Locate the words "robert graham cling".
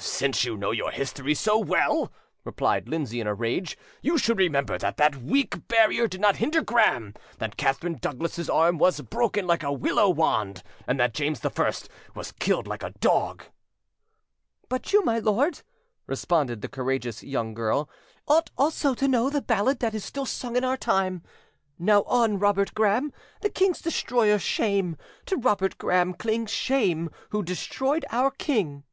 25.36-26.46